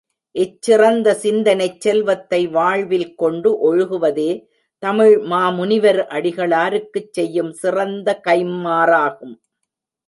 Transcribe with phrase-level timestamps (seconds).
[0.35, 4.31] இச்சிறந்த சிந்தனைச் செல்வத்தை வாழ்வில் கொண்டு ஒழுகுவதே
[4.83, 9.35] தமிழ் மாமுனிவர் அடிகளாருக்குச் செய்யும் சிறந்த கைம்மாறாகும்.